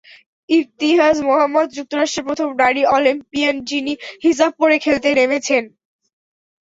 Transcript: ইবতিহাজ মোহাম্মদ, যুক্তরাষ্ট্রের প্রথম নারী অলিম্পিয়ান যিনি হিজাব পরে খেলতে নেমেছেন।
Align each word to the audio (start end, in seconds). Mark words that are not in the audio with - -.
ইবতিহাজ 0.49 1.15
মোহাম্মদ, 1.27 1.67
যুক্তরাষ্ট্রের 1.77 2.27
প্রথম 2.27 2.49
নারী 2.61 2.81
অলিম্পিয়ান 2.95 3.55
যিনি 3.69 3.93
হিজাব 4.23 4.51
পরে 4.59 4.75
খেলতে 4.85 5.09
নেমেছেন। 5.17 5.63